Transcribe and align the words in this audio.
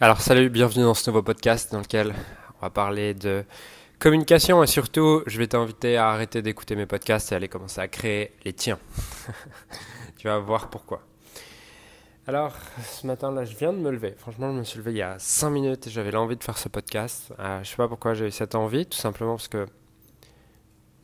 Alors 0.00 0.20
salut, 0.20 0.48
bienvenue 0.48 0.84
dans 0.84 0.94
ce 0.94 1.10
nouveau 1.10 1.24
podcast 1.24 1.72
dans 1.72 1.80
lequel 1.80 2.14
on 2.56 2.60
va 2.60 2.70
parler 2.70 3.14
de 3.14 3.44
communication 3.98 4.62
et 4.62 4.68
surtout 4.68 5.24
je 5.26 5.38
vais 5.38 5.48
t'inviter 5.48 5.96
à 5.96 6.10
arrêter 6.10 6.40
d'écouter 6.40 6.76
mes 6.76 6.86
podcasts 6.86 7.32
et 7.32 7.34
aller 7.34 7.48
commencer 7.48 7.80
à 7.80 7.88
créer 7.88 8.30
les 8.44 8.52
tiens. 8.52 8.78
tu 10.16 10.28
vas 10.28 10.38
voir 10.38 10.70
pourquoi. 10.70 11.02
Alors 12.28 12.54
ce 12.84 13.08
matin 13.08 13.32
là 13.32 13.44
je 13.44 13.56
viens 13.56 13.72
de 13.72 13.78
me 13.78 13.90
lever, 13.90 14.14
franchement 14.16 14.52
je 14.52 14.58
me 14.60 14.62
suis 14.62 14.78
levé 14.78 14.92
il 14.92 14.98
y 14.98 15.02
a 15.02 15.18
5 15.18 15.50
minutes 15.50 15.88
et 15.88 15.90
j'avais 15.90 16.12
l'envie 16.12 16.36
de 16.36 16.44
faire 16.44 16.58
ce 16.58 16.68
podcast. 16.68 17.32
Euh, 17.40 17.60
je 17.64 17.68
sais 17.68 17.76
pas 17.76 17.88
pourquoi 17.88 18.14
j'ai 18.14 18.28
eu 18.28 18.30
cette 18.30 18.54
envie, 18.54 18.86
tout 18.86 18.98
simplement 18.98 19.34
parce 19.34 19.48
que 19.48 19.66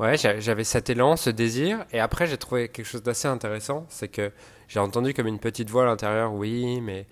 ouais 0.00 0.18
j'avais 0.18 0.64
cet 0.64 0.90
élan, 0.90 1.16
ce 1.16 1.30
désir 1.30 1.86
et 1.92 1.98
après 1.98 2.26
j'ai 2.26 2.36
trouvé 2.36 2.68
quelque 2.68 2.84
chose 2.84 3.02
d'assez 3.02 3.26
intéressant, 3.26 3.86
c'est 3.88 4.08
que 4.08 4.32
j'ai 4.68 4.80
entendu 4.80 5.14
comme 5.14 5.28
une 5.28 5.38
petite 5.38 5.70
voix 5.70 5.84
à 5.84 5.86
l'intérieur, 5.86 6.34
oui 6.34 6.82
mais 6.82 7.06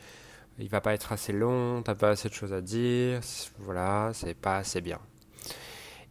il 0.61 0.69
va 0.69 0.81
pas 0.81 0.95
être 0.95 1.13
assez 1.13 1.33
long, 1.33 1.83
t'as 1.83 1.95
pas 1.95 2.11
assez 2.11 2.29
de 2.29 2.35
choses 2.35 2.53
à 2.53 2.61
dire, 2.61 3.21
voilà, 3.59 4.11
c'est 4.13 4.35
pas 4.35 4.59
assez 4.59 4.81
bien. 4.81 4.99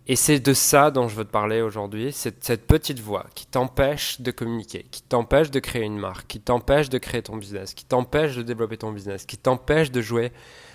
Et 0.07 0.15
c'est 0.15 0.39
de 0.39 0.53
ça 0.53 0.89
dont 0.89 1.07
je 1.07 1.15
veux 1.15 1.23
te 1.23 1.29
parler 1.29 1.61
aujourd'hui, 1.61 2.11
c'est 2.11 2.43
cette 2.43 2.65
petite 2.65 2.99
voix 2.99 3.27
qui 3.35 3.45
t'empêche 3.45 4.21
de 4.21 4.31
communiquer, 4.31 4.87
qui 4.89 5.03
t'empêche 5.03 5.51
de 5.51 5.59
créer 5.59 5.83
une 5.83 5.99
marque, 5.99 6.25
qui 6.25 6.39
t'empêche 6.39 6.89
de 6.89 6.97
créer 6.97 7.21
ton 7.21 7.37
business, 7.37 7.75
qui 7.75 7.85
t'empêche 7.85 8.35
de 8.35 8.41
développer 8.41 8.77
ton 8.77 8.91
business, 8.91 9.27
qui 9.27 9.37
t'empêche 9.37 9.91
de 9.91 10.01
jouer 10.01 10.31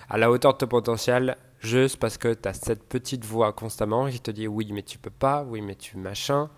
à 0.09 0.17
la 0.17 0.31
hauteur 0.31 0.53
de 0.53 0.59
ton 0.59 0.67
potentiel 0.67 1.35
juste 1.59 1.97
parce 1.97 2.17
que 2.17 2.33
tu 2.33 2.47
as 2.47 2.53
cette 2.53 2.87
petite 2.87 3.25
voix 3.25 3.51
constamment 3.51 4.09
qui 4.09 4.21
te 4.21 4.31
dit 4.31 4.47
oui 4.47 4.69
mais 4.71 4.83
tu 4.83 4.97
peux 4.97 5.09
pas, 5.09 5.43
oui 5.43 5.61
mais 5.61 5.75
tu 5.75 5.97
machin. 5.97 6.49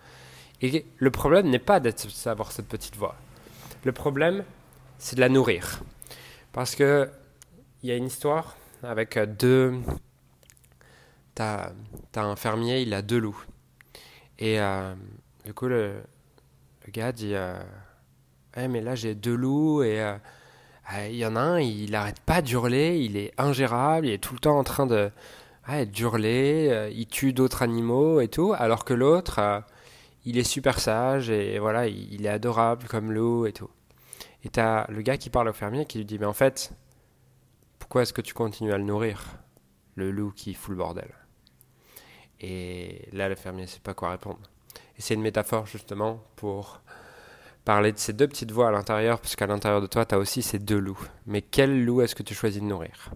Et 0.61 0.85
le 0.97 1.11
problème 1.11 1.49
n'est 1.49 1.57
pas 1.57 1.79
d'avoir 1.79 2.51
cette 2.51 2.67
petite 2.67 2.95
voix. 2.95 3.15
Le 3.85 3.91
problème, 3.91 4.43
c'est 4.99 5.15
de 5.15 5.21
la 5.21 5.29
nourrir. 5.29 5.81
Parce 6.57 6.73
que 6.73 7.07
il 7.83 7.89
y 7.89 7.91
a 7.91 7.95
une 7.95 8.07
histoire 8.07 8.57
avec 8.81 9.15
euh, 9.15 9.27
deux. 9.27 9.75
T'as 11.35 11.69
as 12.15 12.19
un 12.19 12.35
fermier, 12.35 12.81
il 12.81 12.95
a 12.95 13.03
deux 13.03 13.19
loups. 13.19 13.39
Et 14.39 14.59
euh, 14.59 14.95
du 15.45 15.53
coup, 15.53 15.67
le, 15.67 16.01
gars 16.91 17.11
dit 17.11 17.35
euh, 17.35 17.59
mais 18.55 18.81
là 18.81 18.95
j'ai 18.95 19.13
deux 19.13 19.35
loups 19.35 19.83
et 19.83 20.03
il 21.09 21.15
y 21.15 21.27
en 21.27 21.35
a 21.35 21.41
un, 21.41 21.59
il 21.59 21.91
n'arrête 21.91 22.21
pas 22.21 22.41
d'hurler, 22.41 23.01
il 23.01 23.17
est 23.17 23.33
ingérable, 23.37 24.07
il 24.07 24.13
est 24.13 24.17
tout 24.17 24.33
le 24.33 24.39
temps 24.39 24.57
en 24.57 24.63
train 24.63 24.87
de 24.87 25.11
d'hurler, 25.85 26.89
il 26.91 27.05
tue 27.05 27.33
d'autres 27.33 27.61
animaux 27.61 28.19
et 28.19 28.29
tout, 28.29 28.55
alors 28.57 28.83
que 28.83 28.95
l'autre, 28.95 29.61
il 30.25 30.39
est 30.39 30.43
super 30.43 30.79
sage 30.79 31.29
et 31.29 31.59
voilà, 31.59 31.85
il 31.87 32.25
est 32.25 32.29
adorable 32.29 32.87
comme 32.87 33.11
loup 33.11 33.45
et 33.45 33.53
tout. 33.53 33.69
Et 34.43 34.49
tu 34.49 34.59
as 34.59 34.85
le 34.89 35.01
gars 35.01 35.17
qui 35.17 35.29
parle 35.29 35.49
au 35.49 35.53
fermier 35.53 35.85
qui 35.85 35.97
lui 35.97 36.05
dit 36.05 36.19
Mais 36.19 36.25
en 36.25 36.33
fait, 36.33 36.71
pourquoi 37.79 38.03
est-ce 38.03 38.13
que 38.13 38.21
tu 38.21 38.33
continues 38.33 38.73
à 38.73 38.77
le 38.77 38.83
nourrir 38.83 39.37
Le 39.95 40.11
loup 40.11 40.31
qui 40.31 40.53
fout 40.53 40.71
le 40.71 40.77
bordel? 40.77 41.13
Et 42.39 43.09
là, 43.13 43.29
le 43.29 43.35
fermier 43.35 43.63
ne 43.63 43.67
sait 43.67 43.79
pas 43.79 43.93
quoi 43.93 44.11
répondre. 44.11 44.39
Et 44.97 45.01
c'est 45.01 45.13
une 45.13 45.21
métaphore 45.21 45.65
justement 45.65 46.23
pour 46.35 46.81
parler 47.65 47.91
de 47.91 47.97
ces 47.97 48.13
deux 48.13 48.27
petites 48.27 48.51
voix 48.51 48.69
à 48.69 48.71
l'intérieur, 48.71 49.19
parce 49.19 49.35
qu'à 49.35 49.47
l'intérieur 49.47 49.81
de 49.81 49.87
toi, 49.87 50.05
tu 50.05 50.15
as 50.15 50.17
aussi 50.17 50.41
ces 50.41 50.59
deux 50.59 50.79
loups. 50.79 51.05
Mais 51.25 51.41
quel 51.41 51.83
loup 51.83 52.01
est-ce 52.01 52.15
que 52.15 52.23
tu 52.23 52.33
choisis 52.33 52.61
de 52.61 52.67
nourrir? 52.67 53.11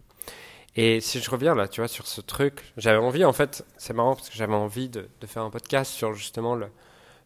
Et 0.75 1.01
si 1.01 1.19
je 1.19 1.29
reviens 1.29 1.55
là, 1.55 1.67
tu 1.67 1.81
vois, 1.81 1.87
sur 1.87 2.07
ce 2.07 2.21
truc, 2.21 2.73
j'avais 2.77 2.97
envie, 2.97 3.25
en 3.25 3.33
fait, 3.33 3.65
c'est 3.77 3.93
marrant 3.93 4.15
parce 4.15 4.29
que 4.29 4.35
j'avais 4.35 4.53
envie 4.53 4.89
de, 4.89 5.07
de, 5.19 5.27
faire 5.27 5.43
un 5.43 5.49
podcast 5.49 5.91
sur 5.91 6.13
justement 6.13 6.55
le, 6.55 6.67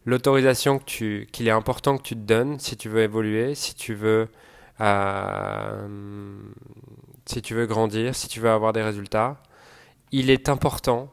l'autorisation 0.06 0.78
qu'il 0.78 1.26
est 1.40 1.50
important 1.50 1.98
que 1.98 2.02
tu 2.02 2.14
te 2.14 2.20
donnes 2.20 2.58
si 2.58 2.76
tu 2.76 2.88
veux 2.88 3.02
évoluer, 3.02 3.54
si 3.54 3.74
tu 3.74 3.94
veux, 3.94 4.28
euh, 4.80 6.38
si 7.26 7.42
tu 7.42 7.54
veux 7.54 7.66
grandir, 7.66 8.14
si 8.14 8.28
tu 8.28 8.40
veux 8.40 8.50
avoir 8.50 8.72
des 8.72 8.82
résultats, 8.82 9.36
il 10.12 10.30
est 10.30 10.48
important 10.48 11.12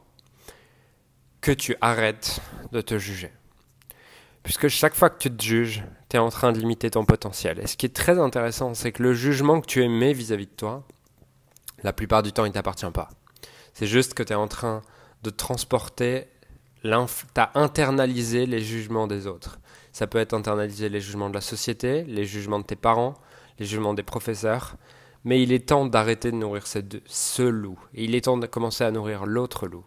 que 1.40 1.52
tu 1.52 1.76
arrêtes 1.80 2.40
de 2.72 2.80
te 2.80 2.96
juger. 2.96 3.30
Puisque 4.44 4.68
chaque 4.68 4.94
fois 4.94 5.10
que 5.10 5.18
tu 5.18 5.34
te 5.34 5.42
juges, 5.42 5.82
tu 6.08 6.16
es 6.16 6.20
en 6.20 6.30
train 6.30 6.52
de 6.52 6.58
limiter 6.58 6.90
ton 6.90 7.04
potentiel. 7.04 7.58
Et 7.60 7.66
ce 7.66 7.76
qui 7.76 7.86
est 7.86 7.94
très 7.94 8.18
intéressant, 8.18 8.74
c'est 8.74 8.92
que 8.92 9.02
le 9.02 9.12
jugement 9.12 9.60
que 9.60 9.66
tu 9.66 9.82
émets 9.82 10.12
vis-à-vis 10.12 10.46
de 10.46 10.52
toi, 10.52 10.84
la 11.82 11.92
plupart 11.92 12.22
du 12.22 12.32
temps, 12.32 12.44
il 12.44 12.48
ne 12.48 12.54
t'appartient 12.54 12.90
pas. 12.92 13.08
C'est 13.72 13.86
juste 13.86 14.14
que 14.14 14.22
tu 14.22 14.32
es 14.32 14.36
en 14.36 14.48
train 14.48 14.82
de 15.22 15.30
transporter 15.30 16.28
t'as 17.32 17.50
internalisé 17.54 18.46
les 18.46 18.60
jugements 18.60 19.06
des 19.06 19.26
autres. 19.26 19.58
Ça 19.92 20.06
peut 20.06 20.18
être 20.18 20.34
internalisé 20.34 20.88
les 20.88 21.00
jugements 21.00 21.30
de 21.30 21.34
la 21.34 21.40
société, 21.40 22.04
les 22.04 22.24
jugements 22.24 22.58
de 22.58 22.64
tes 22.64 22.76
parents, 22.76 23.14
les 23.58 23.66
jugements 23.66 23.94
des 23.94 24.02
professeurs. 24.02 24.76
Mais 25.24 25.42
il 25.42 25.52
est 25.52 25.68
temps 25.68 25.86
d'arrêter 25.86 26.30
de 26.30 26.36
nourrir 26.36 26.64
ce 26.66 27.42
loup. 27.42 27.78
Et 27.94 28.04
il 28.04 28.14
est 28.14 28.26
temps 28.26 28.36
de 28.36 28.46
commencer 28.46 28.84
à 28.84 28.90
nourrir 28.90 29.24
l'autre 29.24 29.66
loup. 29.66 29.84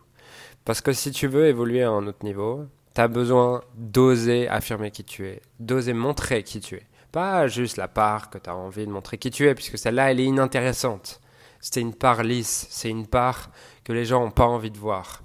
Parce 0.66 0.82
que 0.82 0.92
si 0.92 1.12
tu 1.12 1.28
veux 1.28 1.48
évoluer 1.48 1.84
à 1.84 1.92
un 1.92 2.08
autre 2.08 2.26
niveau, 2.26 2.66
tu 2.96 3.02
as 3.02 3.08
besoin 3.08 3.62
d'oser 3.76 4.48
affirmer 4.48 4.90
qui 4.90 5.04
tu 5.04 5.28
es, 5.28 5.42
d'oser 5.60 5.94
montrer 5.94 6.42
qui 6.42 6.60
tu 6.60 6.76
es. 6.76 6.88
Pas 7.12 7.48
juste 7.48 7.78
la 7.78 7.88
part 7.88 8.30
que 8.30 8.38
tu 8.38 8.50
as 8.50 8.56
envie 8.56 8.88
de 8.88 8.92
montrer 8.92 9.18
qui 9.18 9.30
tu 9.30 9.48
es, 9.48 9.54
puisque 9.54 9.78
celle-là, 9.78 10.12
elle 10.12 10.20
est 10.20 10.26
inintéressante. 10.26 11.22
C'est 11.62 11.80
une 11.80 11.94
part 11.94 12.24
lisse, 12.24 12.68
c'est 12.70 12.90
une 12.90 13.08
part 13.08 13.52
que 13.84 13.94
les 13.94 14.06
gens 14.06 14.22
n'ont 14.22 14.32
pas 14.32 14.46
envie 14.46 14.72
de 14.72 14.78
voir. 14.78 15.24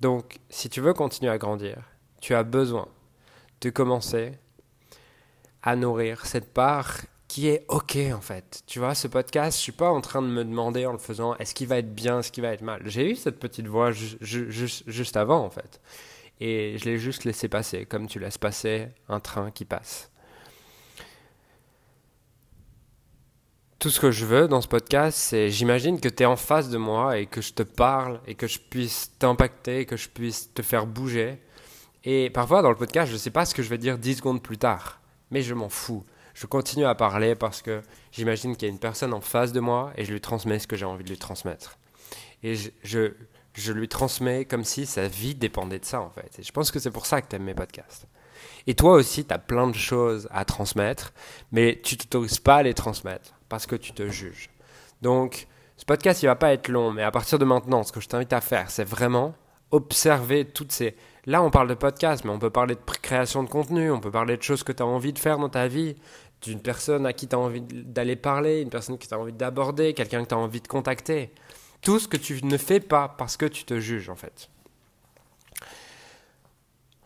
Donc, 0.00 0.38
si 0.50 0.68
tu 0.68 0.80
veux 0.80 0.92
continuer 0.92 1.30
à 1.30 1.38
grandir, 1.38 1.78
tu 2.20 2.34
as 2.34 2.42
besoin 2.42 2.88
de 3.60 3.70
commencer 3.70 4.32
à 5.62 5.76
nourrir 5.76 6.26
cette 6.26 6.52
part 6.52 7.00
qui 7.28 7.48
est 7.48 7.64
OK 7.68 7.96
en 8.14 8.20
fait. 8.20 8.62
Tu 8.66 8.78
vois, 8.78 8.94
ce 8.94 9.08
podcast, 9.08 9.58
je 9.58 9.62
suis 9.62 9.72
pas 9.72 9.90
en 9.90 10.00
train 10.00 10.22
de 10.22 10.28
me 10.28 10.44
demander 10.44 10.86
en 10.86 10.92
le 10.92 10.98
faisant 10.98 11.34
est-ce 11.36 11.54
qu'il 11.54 11.66
va 11.66 11.78
être 11.78 11.94
bien, 11.94 12.20
est-ce 12.20 12.30
qu'il 12.30 12.42
va 12.42 12.52
être 12.52 12.62
mal. 12.62 12.82
J'ai 12.84 13.10
eu 13.10 13.16
cette 13.16 13.38
petite 13.38 13.66
voix 13.66 13.90
juste 13.90 15.16
avant 15.16 15.44
en 15.44 15.50
fait. 15.50 15.80
Et 16.38 16.76
je 16.78 16.84
l'ai 16.84 16.98
juste 16.98 17.24
laissé 17.24 17.48
passer, 17.48 17.86
comme 17.86 18.06
tu 18.06 18.20
laisses 18.20 18.38
passer 18.38 18.88
un 19.08 19.20
train 19.20 19.50
qui 19.50 19.64
passe. 19.64 20.10
Tout 23.86 23.90
ce 23.90 24.00
que 24.00 24.10
je 24.10 24.26
veux 24.26 24.48
dans 24.48 24.60
ce 24.60 24.66
podcast, 24.66 25.16
c'est 25.16 25.48
j'imagine 25.48 26.00
que 26.00 26.08
tu 26.08 26.24
es 26.24 26.26
en 26.26 26.34
face 26.34 26.70
de 26.70 26.76
moi 26.76 27.18
et 27.18 27.26
que 27.26 27.40
je 27.40 27.52
te 27.52 27.62
parle 27.62 28.20
et 28.26 28.34
que 28.34 28.48
je 28.48 28.58
puisse 28.58 29.12
t'impacter, 29.20 29.86
que 29.86 29.96
je 29.96 30.08
puisse 30.08 30.52
te 30.52 30.60
faire 30.60 30.88
bouger. 30.88 31.38
Et 32.02 32.28
parfois 32.30 32.62
dans 32.62 32.70
le 32.70 32.74
podcast, 32.74 33.06
je 33.06 33.12
ne 33.12 33.18
sais 33.18 33.30
pas 33.30 33.46
ce 33.46 33.54
que 33.54 33.62
je 33.62 33.68
vais 33.68 33.78
dire 33.78 33.96
10 33.96 34.16
secondes 34.16 34.42
plus 34.42 34.58
tard, 34.58 35.00
mais 35.30 35.40
je 35.40 35.54
m'en 35.54 35.68
fous. 35.68 36.04
Je 36.34 36.46
continue 36.46 36.84
à 36.84 36.96
parler 36.96 37.36
parce 37.36 37.62
que 37.62 37.80
j'imagine 38.10 38.56
qu'il 38.56 38.66
y 38.66 38.70
a 38.72 38.74
une 38.74 38.80
personne 38.80 39.14
en 39.14 39.20
face 39.20 39.52
de 39.52 39.60
moi 39.60 39.92
et 39.94 40.04
je 40.04 40.12
lui 40.12 40.20
transmets 40.20 40.58
ce 40.58 40.66
que 40.66 40.74
j'ai 40.74 40.84
envie 40.84 41.04
de 41.04 41.10
lui 41.10 41.18
transmettre. 41.18 41.78
Et 42.42 42.56
je, 42.56 42.70
je, 42.82 43.12
je 43.54 43.72
lui 43.72 43.86
transmets 43.86 44.46
comme 44.46 44.64
si 44.64 44.84
sa 44.84 45.06
vie 45.06 45.36
dépendait 45.36 45.78
de 45.78 45.84
ça 45.84 46.00
en 46.00 46.10
fait. 46.10 46.40
Et 46.40 46.42
je 46.42 46.50
pense 46.50 46.72
que 46.72 46.80
c'est 46.80 46.90
pour 46.90 47.06
ça 47.06 47.22
que 47.22 47.28
tu 47.28 47.36
aimes 47.36 47.44
mes 47.44 47.54
podcasts. 47.54 48.08
Et 48.66 48.74
toi 48.74 48.94
aussi, 48.94 49.24
tu 49.24 49.32
as 49.32 49.38
plein 49.38 49.68
de 49.68 49.76
choses 49.76 50.28
à 50.32 50.44
transmettre, 50.44 51.12
mais 51.52 51.80
tu 51.84 51.96
t'autorises 51.96 52.40
pas 52.40 52.56
à 52.56 52.62
les 52.64 52.74
transmettre 52.74 53.35
parce 53.48 53.66
que 53.66 53.76
tu 53.76 53.92
te 53.92 54.08
juges. 54.08 54.50
Donc, 55.02 55.46
ce 55.76 55.84
podcast, 55.84 56.22
il 56.22 56.26
va 56.26 56.36
pas 56.36 56.52
être 56.52 56.68
long, 56.68 56.90
mais 56.90 57.02
à 57.02 57.10
partir 57.10 57.38
de 57.38 57.44
maintenant, 57.44 57.82
ce 57.82 57.92
que 57.92 58.00
je 58.00 58.08
t'invite 58.08 58.32
à 58.32 58.40
faire, 58.40 58.70
c'est 58.70 58.84
vraiment 58.84 59.34
observer 59.70 60.44
toutes 60.44 60.72
ces... 60.72 60.96
Là, 61.26 61.42
on 61.42 61.50
parle 61.50 61.68
de 61.68 61.74
podcast, 61.74 62.24
mais 62.24 62.30
on 62.30 62.38
peut 62.38 62.50
parler 62.50 62.76
de 62.76 62.80
création 63.02 63.42
de 63.42 63.48
contenu, 63.48 63.90
on 63.90 64.00
peut 64.00 64.10
parler 64.10 64.36
de 64.36 64.42
choses 64.42 64.62
que 64.62 64.72
tu 64.72 64.82
as 64.82 64.86
envie 64.86 65.12
de 65.12 65.18
faire 65.18 65.38
dans 65.38 65.48
ta 65.48 65.66
vie, 65.66 65.96
d'une 66.42 66.60
personne 66.60 67.04
à 67.04 67.12
qui 67.12 67.26
tu 67.26 67.34
as 67.34 67.38
envie 67.38 67.60
d'aller 67.60 68.16
parler, 68.16 68.60
une 68.60 68.70
personne 68.70 68.96
que 68.96 69.06
tu 69.06 69.12
as 69.12 69.18
envie 69.18 69.32
d'aborder, 69.32 69.92
quelqu'un 69.92 70.22
que 70.22 70.28
tu 70.28 70.34
as 70.34 70.38
envie 70.38 70.60
de 70.60 70.68
contacter. 70.68 71.32
Tout 71.82 71.98
ce 71.98 72.08
que 72.08 72.16
tu 72.16 72.44
ne 72.44 72.56
fais 72.56 72.80
pas 72.80 73.08
parce 73.08 73.36
que 73.36 73.46
tu 73.46 73.64
te 73.64 73.78
juges, 73.80 74.08
en 74.08 74.16
fait. 74.16 74.48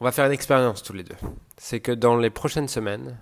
On 0.00 0.04
va 0.04 0.12
faire 0.12 0.26
une 0.26 0.32
expérience 0.32 0.82
tous 0.82 0.92
les 0.92 1.02
deux. 1.02 1.16
C'est 1.56 1.80
que 1.80 1.92
dans 1.92 2.16
les 2.16 2.30
prochaines 2.30 2.68
semaines, 2.68 3.18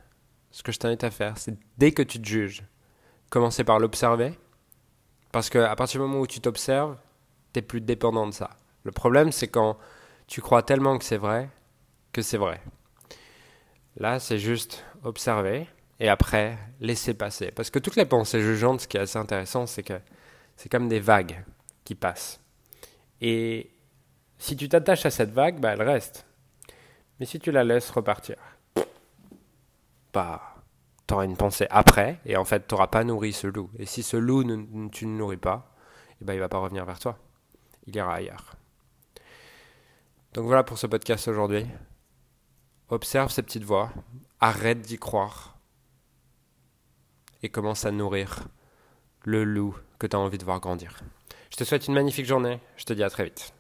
ce 0.50 0.62
que 0.62 0.72
je 0.72 0.78
t'invite 0.78 1.04
à 1.04 1.10
faire, 1.10 1.38
c'est 1.38 1.56
dès 1.76 1.92
que 1.92 2.02
tu 2.02 2.20
te 2.20 2.26
juges, 2.26 2.62
commencer 3.31 3.65
par 3.65 3.78
l'observer. 3.78 4.39
Parce 5.33 5.50
qu'à 5.50 5.75
partir 5.77 6.00
du 6.00 6.06
moment 6.06 6.21
où 6.21 6.27
tu 6.27 6.41
t'observes, 6.41 6.97
tu 7.53 7.59
n'es 7.59 7.63
plus 7.63 7.80
dépendant 7.80 8.27
de 8.27 8.33
ça. 8.33 8.51
Le 8.84 8.92
problème, 8.92 9.33
c'est 9.33 9.48
quand 9.48 9.77
tu 10.27 10.41
crois 10.41 10.63
tellement 10.63 10.98
que 10.98 11.04
c'est 11.04 11.16
vrai, 11.16 11.51
que 12.13 12.22
c'est 12.22 12.39
vrai. 12.39 12.60
Là, 13.97 14.21
c'est 14.21 14.39
juste 14.39 14.84
observer 15.03 15.66
et 16.01 16.09
après 16.09 16.57
laisser 16.80 17.15
passer. 17.15 17.51
Parce 17.51 17.71
que 17.71 17.78
toutes 17.78 17.97
les 17.97 18.07
pensées 18.07 18.41
jugeantes, 18.41 18.83
ce 18.83 18.89
qui 18.89 18.97
est 18.97 19.01
assez 19.01 19.19
intéressant, 19.19 19.66
c'est 19.66 19.83
que 19.83 20.01
c'est 20.57 20.69
comme 20.69 20.89
des 20.89 21.01
vagues 21.01 21.45
qui 21.84 21.95
passent. 21.95 22.41
Et 23.21 23.71
si 24.39 24.57
tu 24.57 24.69
t'attaches 24.69 25.07
à 25.07 25.10
cette 25.10 25.33
vague, 25.33 25.60
bah, 25.60 25.72
elle 25.72 25.83
reste. 25.83 26.24
Mais 27.19 27.27
si 27.27 27.41
tu 27.41 27.51
la 27.51 27.65
laisses 27.65 27.91
repartir, 27.91 28.36
bah, 30.13 30.58
tu 31.09 31.15
une 31.15 31.37
pensée 31.37 31.66
après, 31.71 32.21
et 32.27 32.37
en 32.37 32.45
fait, 32.45 32.66
tu 32.66 32.75
n'auras 32.75 32.89
pas 32.89 33.03
nourri 33.03 33.33
ce 33.33 33.47
loup. 33.47 33.71
Et 33.78 33.87
si 33.87 34.03
ce 34.03 34.16
loup, 34.16 34.45
tu 34.91 35.07
ne 35.07 35.16
nourris 35.16 35.39
pas, 35.39 35.75
eh 36.21 36.25
ben, 36.25 36.34
il 36.34 36.41
va 36.41 36.49
pas 36.49 36.59
revenir 36.59 36.84
vers 36.84 36.99
toi. 36.99 37.19
Il 37.87 37.97
ira 37.97 38.15
ailleurs. 38.15 38.55
Donc 40.34 40.45
voilà 40.45 40.63
pour 40.63 40.78
ce 40.78 40.87
podcast 40.87 41.27
aujourd'hui. 41.28 41.66
Observe 42.91 43.31
ces 43.31 43.43
petites 43.43 43.65
voix, 43.65 43.91
arrête 44.41 44.83
d'y 44.83 44.99
croire, 44.99 45.59
et 47.43 47.49
commence 47.49 47.84
à 47.84 47.91
nourrir 47.91 48.49
le 49.25 49.45
loup 49.45 49.77
que 49.99 50.07
tu 50.07 50.16
as 50.16 50.19
envie 50.19 50.39
de 50.39 50.45
voir 50.45 50.60
grandir. 50.60 51.01
Je 51.51 51.57
te 51.57 51.65
souhaite 51.65 51.87
une 51.89 51.95
magnifique 51.95 52.27
journée. 52.27 52.60
Je 52.77 52.84
te 52.84 52.93
dis 52.93 53.03
à 53.03 53.10
très 53.10 53.25
vite. 53.25 53.53